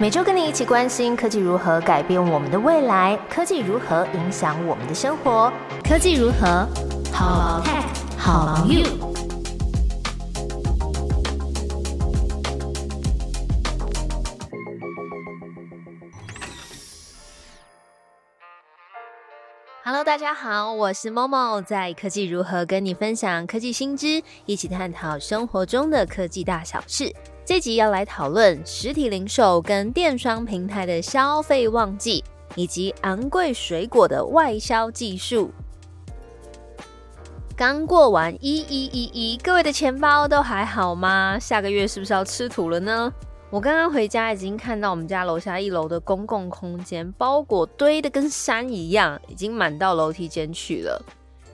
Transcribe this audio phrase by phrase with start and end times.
[0.00, 5.52] 每周跟你一起关心科技如何改变我们的未来，科技如何影响我们的生活，
[5.82, 6.64] 科技如何
[7.12, 7.82] 好 tech
[8.16, 8.84] 好 you。
[19.82, 27.12] Hello，大家好，我是 Momo，在科技如何跟你分享科技新知，一起探讨生活中的科技大小事。
[27.48, 32.22] 这集要来讨论实体零售跟电商平台的消费旺季，
[32.56, 35.50] 以及昂贵水果的外销技术。
[37.56, 41.38] 刚过完一一一一，各位的钱包都还好吗？
[41.38, 43.10] 下个月是不是要吃土了呢？
[43.48, 51.02] 我刚刚回家，已经看到我们家楼下一楼的公共空间包裹堆的跟山一样，已经满到楼梯间去了。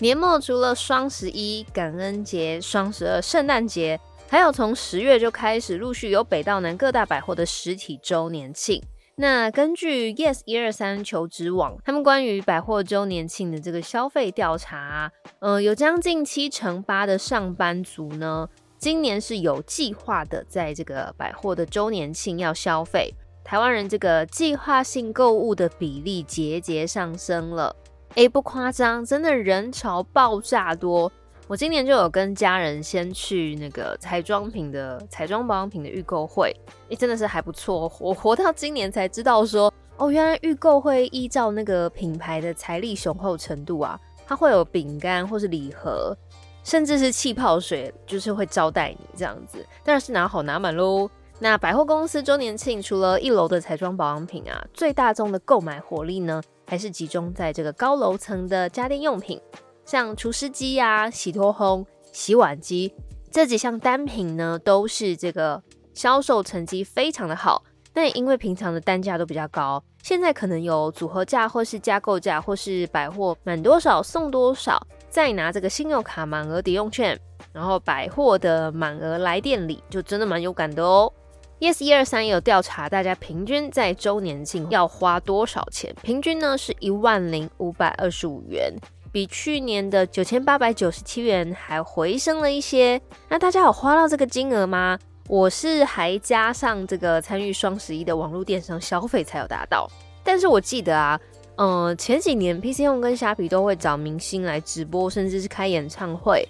[0.00, 4.00] 年末除了双十一、感恩节、双十二、圣诞节。
[4.34, 8.82] 还有从十月就开始陆续有北到南各大百货的实体周年庆。
[9.14, 23.14] 那根据 Yes 一二三求职网，他们关于百货周年庆的这个消费调查，呃，有将近七成八的上班族呢，今年是有计划的在这个百货的周年庆要消费。
[23.44, 27.76] 台湾人这个计划性购物的比例节节上升了，
[28.16, 31.12] 诶，不夸张，真的人潮爆炸多。
[31.46, 36.56] 我今年就有跟家人先去那个彩妆品的彩妆保养品的预购会，
[36.88, 37.92] 诶，真的是还不错。
[38.00, 46.16] 我 活到今年才知道说，哦，原来预购会依照那个品牌的财力雄厚程度啊，它会有饼干或是礼盒，
[46.64, 49.64] 甚至是气泡水，就是会招待你这样子。
[49.84, 51.10] 当然是拿好拿满喽。
[51.40, 59.38] 那百货公司周年庆除了一楼的彩妆保养品啊，最大宗的购买火力呢，还是集中在这个高楼层的家电用品。
[59.84, 62.92] 像除湿机呀、洗脱烘、洗碗机
[63.30, 65.62] 这几项单品呢，都是这个
[65.92, 67.62] 销售成绩非常的好。
[67.92, 77.16] 但因为平常的单价都比较高，现在可能有组合价或是加购价，或是百货满多少送多少，再拿这个信用卡满额抵用券，
[77.52, 81.12] 然后百货的满额来店礼，就真的蛮有感的哦。
[81.60, 85.94] Yes 一二三也有调查，大家平均在周年庆要花多少钱？
[86.02, 88.74] 平均呢是一万零五百二十五元。
[89.14, 93.00] 比去年的九千八百九十七元还回升了一些。
[93.28, 94.98] 那大家有花到这个金额吗？
[95.28, 99.88] 我是还加上这个参与双十一的网络电商消费才有达到。
[100.24, 101.20] 但是我记得啊，
[101.54, 106.44] 嗯，前几年 PC Home 跟虾皮都会找明星来直播，甚至是开演唱会。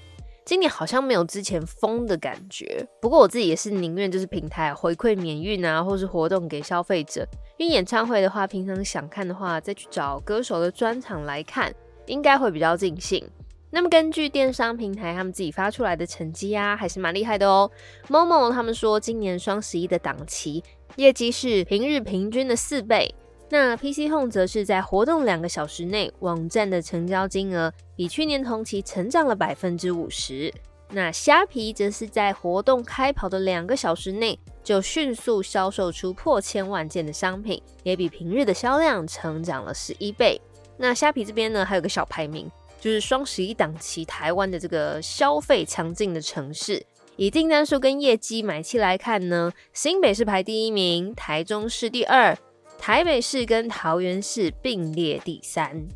[0.47, 2.87] 今年好像没有之前疯的感觉。
[2.99, 7.27] 不过我自己也是宁愿就是平台回馈免运啊，或是活动给消费者。
[7.59, 11.71] 因为演唱会的话，平常想看的话，再去找歌手的专场来看。
[12.07, 13.25] 应该会比较尽兴。
[13.71, 17.69] 那么根据电商平台他们自己发出来的成绩啊，还是蛮厉害的哦。
[18.09, 20.63] Momo 他们说，今年双十一的档期
[20.95, 23.13] 业绩是平日平均的四倍。
[23.51, 30.53] 那 PC Home 则是在活动两个小时内，网站的成交金额比去年同期成长了百分之五十。
[30.91, 40.41] 那虾皮则是在活动开跑的两个小时内，就迅速销售出破千万件的商品，也比平日的销量成长了十一倍。
[40.77, 46.85] 那虾皮这边呢，还有个小排名，就是双十一档期台湾的这个消费强劲的城市，
[47.17, 52.37] 以订单数跟业绩买气来看呢，新北市排第一名，台中市第二，
[52.77, 55.87] 台北市跟桃园市并列第三。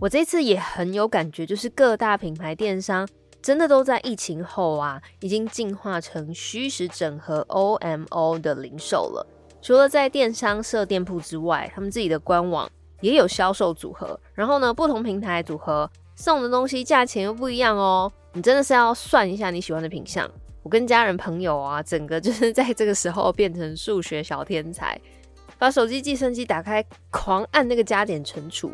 [0.00, 3.08] 我这次也很有感觉，就是各大品牌电商
[3.42, 9.26] 真的都在疫情后啊，已经进化成虚实整合 OMO 的零售了。
[9.60, 12.70] 除了在电商设店铺之外，他们自己的官网。
[13.00, 18.10] 也有销售组合，然后呢，不同平台组合送的东西价钱又不一样哦。
[18.32, 20.28] 你真的是要算一下你喜欢的品相。
[20.62, 25.00] 我跟家人朋友啊，整个就是在这个时候变成数学小天才，
[25.58, 28.70] 把手机计算机打开，狂按那个加减乘除。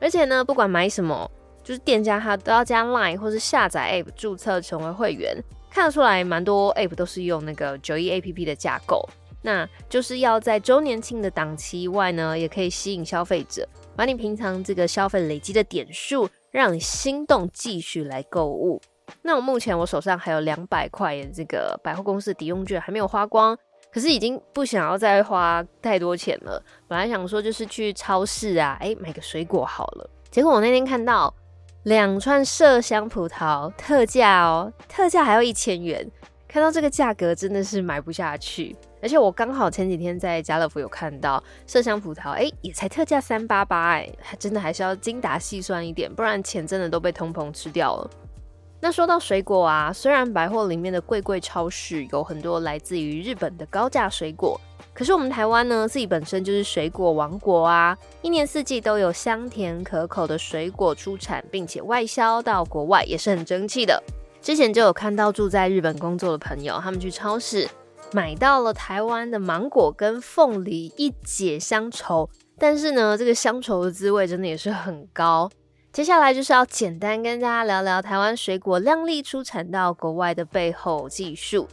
[0.00, 1.28] 而且呢，不管买什么，
[1.64, 5.36] 就是店家他都要加 Line 或是下载 App 注册成为会员，
[5.70, 9.08] 看得出来蛮多 App 都是用那个九一 APP 的架构。
[9.42, 18.80] 那就是要在周年庆的档期外呢，也可以吸引消费者，把你平常这个消费累积的点数，让你心动继续来购物。
[19.20, 23.56] 那我目前我手上还有两百块的这个百货公司抵用券还没有花光，
[23.92, 26.62] 可是已经不想要再花太多钱了。
[26.88, 30.08] 本来想说就是去超市啊，哎买个水果好了。
[30.30, 31.34] 结果我那天看到
[31.82, 36.08] 两串麝香葡萄特价哦，特价还要一千元，
[36.48, 38.74] 看到这个价格真的是买不下去。
[39.02, 48.10] 而且我刚好前几天在家乐福有看到麝香葡萄，哎，也才特价三八八，哎，还真的还是要精打细算一点，不然钱真的都被通膨吃掉了。
[48.80, 54.60] 那说到水果啊，虽然百货里面的贵贵超市有很多来自于日本的高价水果，
[54.92, 64.02] 可是我们台湾呢，自己本身就是水果王国啊，一年四季都有香甜可口的水果出产，并且外销到国外也是很争气的。
[64.40, 67.68] 之前就有看到住在日本工作的朋友，他们去超市
[68.12, 72.28] 买到了台湾的芒果跟凤梨，一解乡愁。
[72.58, 75.50] 但是呢，这个乡愁的滋味真的也是很高。
[75.92, 81.66] 接下来就是要简单跟大家聊聊台湾水果量丽出产到国外的背后技术。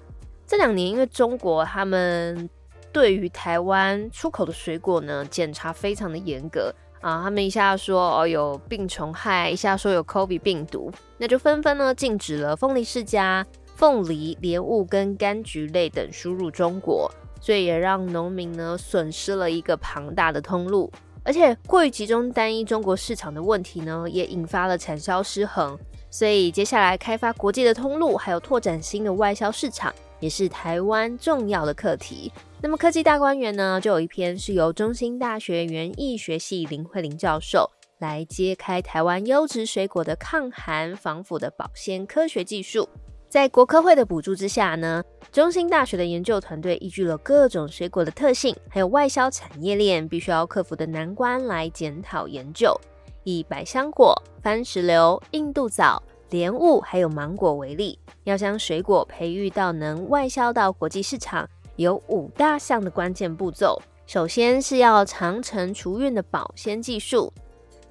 [0.48, 2.50] 这两年因为中国他们
[2.92, 6.74] 对于台湾出口的水果呢检查非常的严格。
[7.02, 13.46] 啊，他们一下说哦有病虫害，一下说有 COVID 病毒，那就纷纷呢禁止了凤梨世家、
[13.80, 17.10] 凤梨、莲雾跟柑橘类等输入中国，
[17.40, 20.92] 所以也让农民呢损失了一个庞大的通路，
[21.24, 25.80] 而且过于集中单一中国市场的问题呢，也引发了产销失衡，
[26.10, 32.30] 所以接下来开发国际的通路，还有拓展新的外销市场，也是台湾重要的课题。
[32.62, 42.90] 那么科技大观园呢，就有一篇是由中兴大学园艺学系林慧玲教授来揭开台湾优质水果的抗寒防腐的保鲜科学技术。
[43.30, 52.76] 在国科会的补助之下呢，中兴大学的研究团队依据了各种水果的特性，还有外销产业链必须要克服的难关来检讨研究。
[53.26, 61.48] 以百香果、番石榴、印度枣、莲雾还有芒果为例，要将水果培育到能外销到国际市场。
[61.76, 67.32] 有五大项的关键步骤，首先是要长程储运的保鲜技术。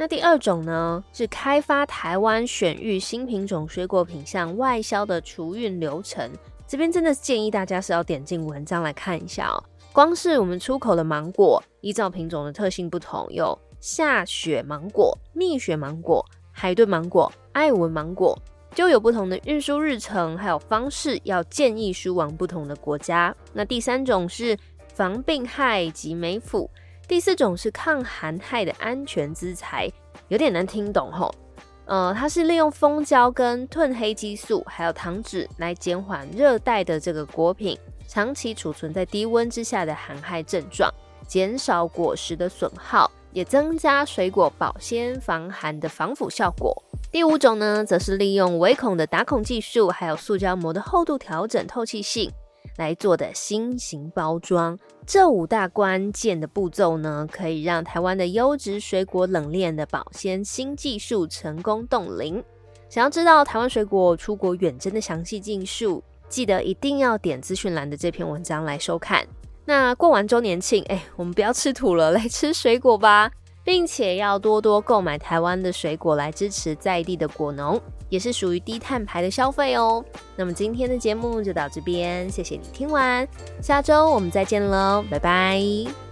[0.00, 6.31] 那第二种呢，是开发台湾选育新品种水果品相外销的储运流程。
[6.69, 9.59] 这边真的建议大家是要点进文章来看一下哦。
[9.93, 18.39] 光是我们出口的芒果，依照品种的特性不同，有下雪芒果、蜜雪芒果、海顿芒果、爱文芒果。
[18.75, 23.35] 就有不同的运输日程，还有方式，要建议输往不同的国家。
[23.53, 24.56] 那第三种是
[24.95, 26.71] 防病害及霉腐，
[27.09, 29.91] 第四种是抗寒害的安全资材，
[30.29, 31.35] 有点难听懂吼。
[31.87, 40.93] 呃，它是利用蜂胶跟褪黑激素，还有糖脂来减缓热带的这个果品长期储存在低温之下的寒害症状，
[41.27, 46.77] 减少果实的损耗，也增加水果保鲜防寒的防腐效果。
[47.11, 52.31] 第五种呢，则是利用微孔的打孔技术，还有塑胶膜的厚度调整透气性
[52.79, 54.79] 来做的新型包装。
[55.05, 62.43] 这五大关键的步骤呢，可以让台湾的优质水果冷链的保鲜新技术成功冻龄。
[62.89, 69.27] 想要知道台湾水果出国远征的详细技术，记得一定要点资讯栏的这篇文章来收看。
[69.65, 73.31] 那过完周年庆，哎，我们不要吃土了，来吃水果吧。
[73.69, 77.79] 并且要多多购买台湾的水果来支持在地的果农，
[78.09, 80.03] 也是属于低碳排的消费哦。
[80.37, 83.29] 那么今天的节目就到这边，谢谢你听完，
[83.61, 86.08] 下周我们再见喽，拜拜。